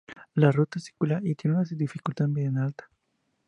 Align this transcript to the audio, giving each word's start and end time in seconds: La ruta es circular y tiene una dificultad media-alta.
La 0.33 0.51
ruta 0.51 0.79
es 0.79 0.85
circular 0.85 1.23
y 1.23 1.35
tiene 1.35 1.57
una 1.57 1.63
dificultad 1.69 2.27
media-alta. 2.27 2.89